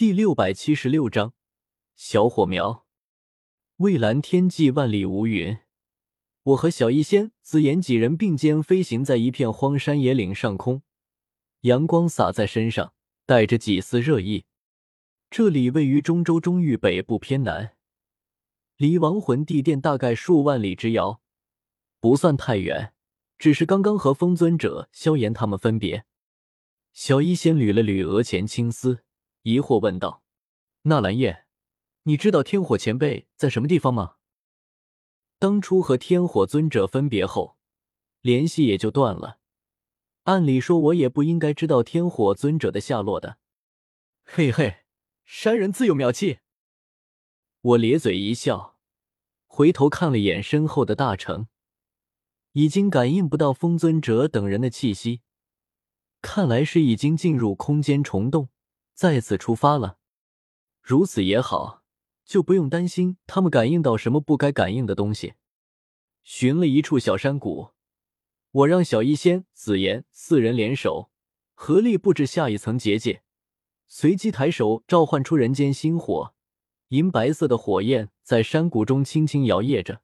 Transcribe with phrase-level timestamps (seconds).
[0.00, 1.34] 第六百七十六章
[1.94, 2.86] 小火苗。
[3.76, 5.58] 蔚蓝天际，万里无云。
[6.42, 10.80] 我和小医仙、紫妍几人并肩飞行在一片荒山野岭上空，
[11.60, 12.94] 阳光洒在身上，
[13.26, 14.46] 带着几丝热意。
[15.28, 17.76] 这里位于中州中域北部偏南，
[18.78, 21.20] 离亡魂地殿大概数万里之遥，
[22.00, 22.94] 不算太远。
[23.38, 26.06] 只是刚刚和风尊者、萧炎他们分别。
[26.94, 29.04] 小医仙捋了捋额前青丝，
[29.42, 30.22] 疑惑问道
[30.82, 31.46] ：“纳兰叶，
[32.02, 34.16] 你知道天火前辈在什么地方吗？”
[35.38, 37.56] 当初和天火尊者分别后，
[38.20, 39.38] 联系也就断了。
[40.24, 43.38] 按理说，我也不应该知道天火尊者的下落的。
[44.22, 44.84] 嘿嘿，
[45.24, 46.40] 山人自有妙计。
[47.62, 48.78] 我咧嘴一笑，
[49.46, 51.48] 回头看了一眼身后的大城，
[52.52, 55.22] 已经感应不到风尊者等人的气息，
[56.20, 58.50] 看来是已经进入空间虫洞，
[59.00, 59.96] 再次出发了。
[60.82, 61.80] 如此也好。
[62.22, 65.34] 就不用担心他们感应到什么不该感应的东西。
[66.22, 67.70] 寻了一处小山谷，
[68.52, 71.10] 我让小医仙、紫妍四人联手，
[71.54, 73.24] 合力布置下一层结界。
[73.88, 76.32] 随即抬手召唤出人间星火，
[76.90, 80.02] 银白色的火焰在山谷中轻轻摇曳着。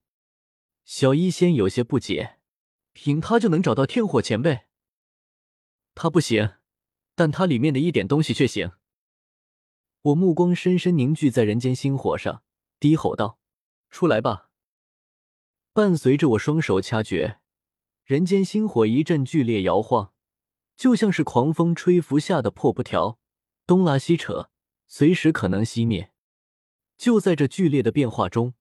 [0.85, 2.39] 小医仙有些不解
[2.93, 4.63] ：“凭他就能找到天火前辈？
[5.95, 6.55] 他不行，
[7.15, 8.73] 但他里面的一点东西却行。”
[10.07, 12.45] 我目光深深凝聚在人间星火上，
[12.79, 13.41] 低吼道
[13.91, 14.51] ：“出来吧！”
[15.75, 17.41] 伴随着我双手掐诀，
[18.05, 20.13] 人间星火一阵剧烈摇晃，
[20.77, 23.19] 就像是狂风吹拂下的破布条，
[23.67, 24.49] 东拉西扯，
[24.87, 26.13] 随时可能熄灭。
[26.97, 28.55] 就在这剧烈的变化中，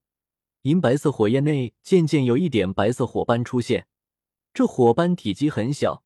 [0.63, 3.85] 银白色火焰内渐渐有一点白色火斑出现。
[4.51, 6.03] 这火斑体积很小，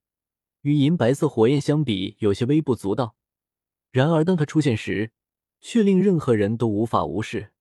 [0.63, 3.15] 与银白色火焰相比，有些微不足道。
[3.91, 5.13] 然而，当它出现时，
[5.61, 7.51] 却令任何人都无法无视，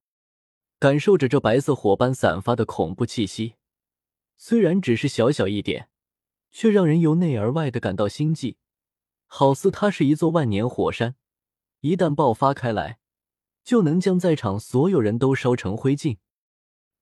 [0.78, 3.54] 感受着这白色火斑散发的恐怖气息。
[4.36, 5.88] 虽然只是小小一点，
[6.50, 8.56] 却让人由内而外的感到心悸，
[9.26, 11.16] 好似它是一座万年火山，
[11.80, 12.98] 一旦爆发开来，
[13.64, 16.18] 就能将在场所有人都烧成灰烬。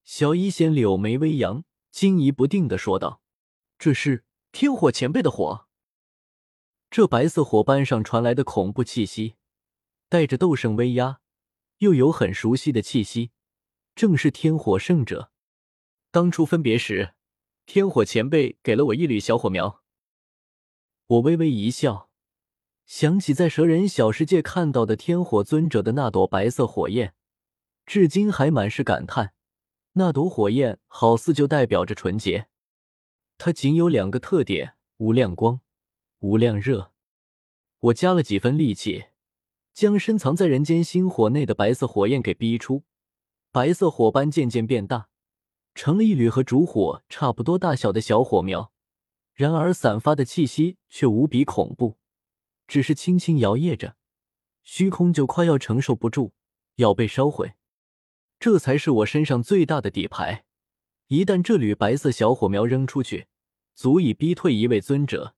[0.03, 3.21] 小医仙柳眉微扬，惊疑不定的说道
[3.79, 5.67] ：“这是天火前辈的火。”
[6.91, 9.35] 这白色火斑上传来的恐怖气息。
[10.09, 11.21] 带着斗圣威压，
[11.79, 13.33] 又有很熟悉的气息，
[13.95, 15.33] 正是天火圣者。
[16.11, 17.15] 当初分别时，
[17.67, 19.83] 天火前辈给了我一缕小火苗。
[21.09, 22.11] 我微微一笑，
[22.85, 27.15] 想起在蛇人小世界看到的天火尊者的那朵白色火焰，
[27.85, 29.35] 至今还满是感叹。
[29.95, 32.49] 那朵火焰好似就代表着纯洁，
[33.39, 35.61] 它仅有两个特点：无亮光，
[36.21, 36.93] 无亮热。
[37.81, 39.07] 我加了几分力气。
[39.77, 42.85] 将深藏在人间星火内的白色火焰给逼出，
[43.53, 45.11] 白色火斑渐渐变大，
[45.75, 48.73] 成了一缕和烛火差不多大小的小火苗。
[49.35, 51.99] 然而散发的气息却无比恐怖，
[52.67, 53.97] 只是轻轻摇曳着，
[54.63, 56.33] 虚空就快要承受不住，
[56.77, 57.53] 要被烧毁。
[58.41, 60.47] 这才是我身上最大的底牌。
[61.09, 63.27] 一旦这缕白色小火苗扔出去，
[63.75, 65.35] 足以逼退一位尊者，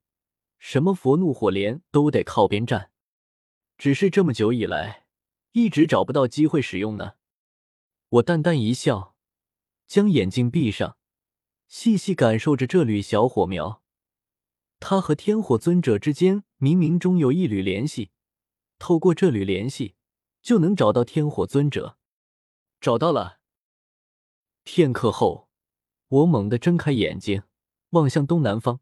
[0.61, 2.93] 什么佛怒火莲都得靠边站。
[3.79, 5.07] 只是这么久以来，
[5.53, 7.13] 一直找不到机会使用呢。
[8.09, 9.15] 我淡淡一笑，
[9.87, 10.97] 将眼睛闭上，
[11.69, 13.83] 细细感受着这缕小火苗。
[14.81, 18.11] 它和天火尊者之间冥冥中有一缕联系，
[18.79, 19.95] 透过这缕联系，
[20.43, 21.97] 就能找到天火尊者。
[22.81, 23.39] 找到了。
[24.65, 25.49] 片刻后，
[26.09, 27.43] 我猛地睁开眼睛，
[27.91, 28.81] 望向东南方，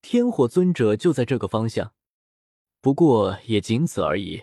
[0.00, 1.93] 天火尊者就在这个方向。
[2.84, 4.42] 不过也仅此而已，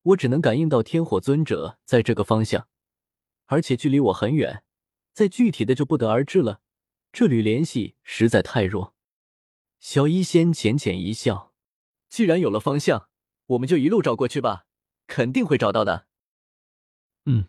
[0.00, 2.66] 我只能感应到天火尊者在这个方向，
[3.44, 4.64] 而且距离我很远，
[5.12, 6.62] 再具体的就不得而知了。
[7.12, 8.94] 这缕联系实在太弱。
[9.78, 11.52] 小医仙浅浅一笑
[12.08, 13.10] ：“既然有了方向，
[13.44, 14.64] 我们就一路找过去吧，
[15.06, 16.06] 肯定会找到的。”
[17.26, 17.48] 嗯，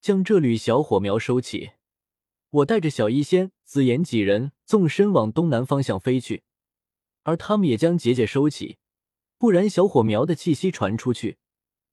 [0.00, 1.72] 将这缕小火苗收起，
[2.48, 6.44] 我带着小医仙、紫妍几人纵身往东南方向飞去，
[7.24, 8.78] 而他们也将结界收起。
[9.40, 11.38] 不然，小火苗的气息传出去，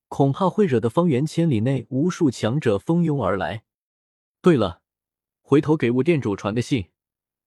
[0.09, 3.63] 恐怕会惹得方圆千里内无数强者蜂拥而来。
[4.41, 4.81] 对了，
[5.39, 6.89] 回头给雾店主传个信，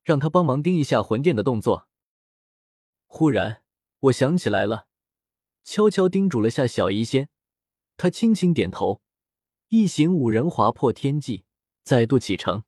[0.02, 1.86] 让他帮忙盯一下魂殿的动作。
[3.04, 3.62] 忽然，
[3.98, 4.86] 我想起来了，
[5.64, 7.28] 悄悄叮嘱了下小医仙，
[7.98, 9.02] 他轻轻点头，
[9.68, 11.44] 一行五人划破天际，
[11.82, 12.64] 再度启程。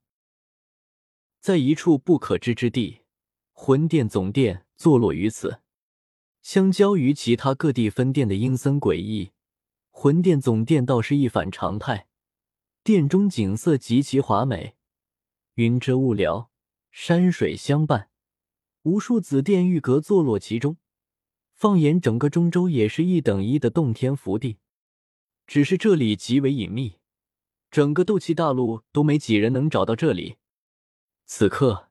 [1.41, 3.05] 在一处不可知之地，
[3.53, 5.62] 魂殿总殿坐落于此。
[6.43, 9.31] 相较于其他各地分店的阴森诡异，
[9.91, 12.09] 魂殿总殿倒是一反常态，
[12.83, 14.75] 殿中景色极其华美，
[15.55, 16.49] 云遮雾缭，
[16.91, 18.11] 山水相伴，
[18.83, 20.77] 无数紫殿玉阁坐落其中。
[21.55, 24.59] 放眼整个中州，也是一等一的洞天福地。
[25.47, 26.99] 只是这里极为隐秘，
[27.71, 30.39] 整个斗气大陆都没几人能找到这里。
[31.25, 31.91] 此刻，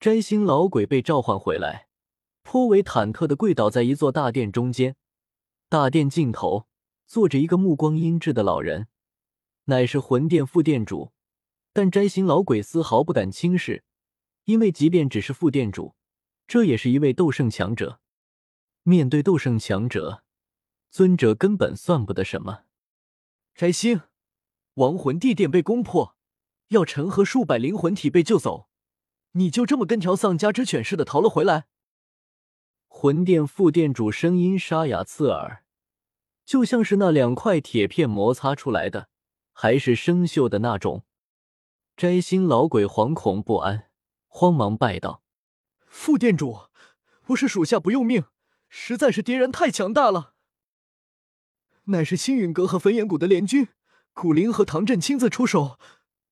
[0.00, 1.85] 摘星老鬼被召唤回来，
[2.46, 4.94] 颇为忐忑的跪倒在一座大殿中间。
[5.68, 6.68] 大殿尽头
[7.04, 8.86] 坐着一个目光阴鸷的老人，
[9.64, 11.10] 乃是魂殿副殿主。
[11.72, 13.82] 但摘星老鬼丝毫不敢轻视，
[14.44, 15.96] 因为即便只是副殿主，
[16.46, 17.98] 这也是一位斗圣强者。
[18.84, 20.22] 面对斗圣强者，
[20.88, 22.60] 尊者根本算不得什么。
[23.56, 24.02] 摘星，
[24.74, 26.16] 亡魂地殿被攻破，
[26.68, 28.68] 药尘和数百灵魂体被救走，
[29.32, 31.66] 你就这么跟条丧家之犬似的逃了回来？
[32.98, 35.62] 魂殿副殿主声音沙哑刺耳，
[36.46, 39.10] 就像是那两块铁片摩擦出来的，
[39.52, 41.04] 还是生锈的那种。
[41.94, 43.90] 摘星老鬼惶恐不安，
[44.28, 45.22] 慌忙拜道
[45.86, 46.68] ：“副殿主，
[47.20, 48.24] 不是属下不用命。”
[48.70, 50.32] 实在是敌人太强大了，
[51.84, 53.68] 乃是星陨阁和焚炎谷的联军，
[54.14, 55.78] 古灵和唐振亲自出手，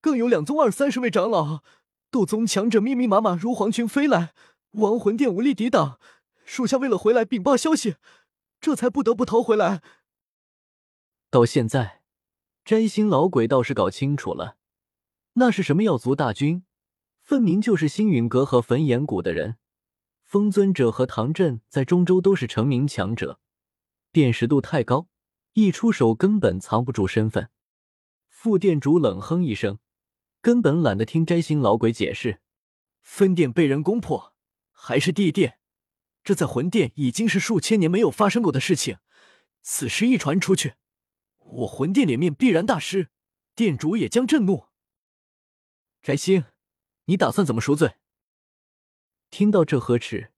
[0.01, 1.63] 更有两宗二三十位长老、
[2.11, 4.33] 斗宗强者密密麻麻如黄群飞来，
[4.71, 6.01] 亡魂殿无力抵挡。
[6.45, 7.97] 属下为了回来禀报消息，
[8.61, 9.83] 这才不得不逃回来。
[11.31, 12.03] 到现在，
[12.65, 14.57] 摘星老鬼倒是搞清楚了，
[15.35, 16.65] 那是什么妖族大军，
[17.23, 19.57] 分明就是星陨阁和焚炎谷的人。
[20.23, 23.39] 风尊者和唐振在中州都是成名强者，
[24.11, 25.09] 辨识度太高，
[25.53, 27.51] 一出手根本藏不住身份。
[28.29, 29.79] 副店主冷哼一声，
[30.41, 32.41] 根本懒得听摘星老鬼解释。
[33.03, 34.35] 分店被人攻破，
[34.73, 35.59] 还是地殿，
[36.25, 38.99] 这在魂殿已经是数千年没有发生过的事情。
[39.63, 40.75] 此事一传出去，
[41.39, 43.11] 我魂殿脸面必然大失，
[43.55, 44.67] 殿主也将震怒。
[46.03, 46.45] 摘星，
[47.05, 47.97] 你打算怎么赎罪？
[49.31, 50.33] 听到这呵斥，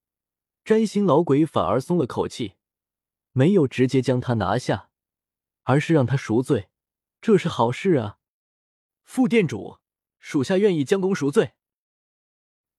[0.64, 2.54] 摘星老鬼反而松了口气，
[3.32, 4.90] 没有直接将他拿下，
[5.62, 6.68] 而是让他赎罪，
[7.20, 8.18] 这是好事啊！
[9.02, 9.78] 副殿主，
[10.18, 11.52] 属下愿意将功赎罪。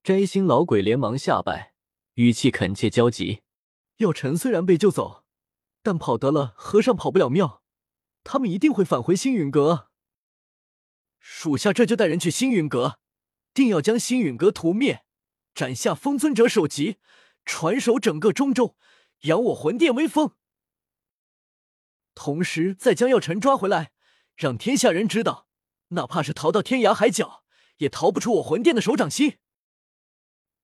[0.03, 1.73] 摘星老鬼连忙下拜，
[2.17, 3.43] 语气恳切焦急。
[3.97, 5.23] 药尘虽然被救走，
[5.83, 7.61] 但跑得了和尚跑不了庙，
[8.23, 9.91] 他们一定会返回星陨阁。
[11.19, 12.97] 属下这就带人去星陨阁，
[13.53, 15.05] 定要将星陨阁屠灭。
[15.53, 16.97] 斩下封尊者首级，
[17.45, 18.75] 传首整个中州，
[19.21, 20.31] 扬我魂殿威风。
[22.15, 23.91] 同时，再将药尘抓回来，
[24.35, 25.47] 让天下人知道，
[25.89, 27.43] 哪怕是逃到天涯海角，
[27.77, 29.37] 也逃不出我魂殿的手掌心。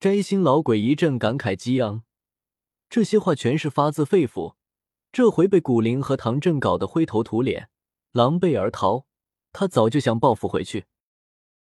[0.04, 2.04] 摘星老鬼一阵感慨激昂，
[2.90, 4.56] 这些话全是发自肺腑。
[5.14, 7.70] 这回被古灵和唐振搞得灰头土脸、
[8.12, 9.06] 狼狈而逃，
[9.54, 10.88] 他早就想报复回去。